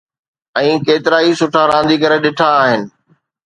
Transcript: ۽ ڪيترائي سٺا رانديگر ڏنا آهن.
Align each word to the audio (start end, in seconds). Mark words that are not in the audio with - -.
۽ 0.59 0.71
ڪيترائي 0.87 1.31
سٺا 1.41 1.61
رانديگر 1.73 2.11
ڏنا 2.25 2.49
آهن. 2.65 2.81